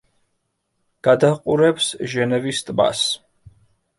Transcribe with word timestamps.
გადაჰყურებს 1.07 1.89
ჟენევის 2.13 2.63
ტბას. 2.69 3.07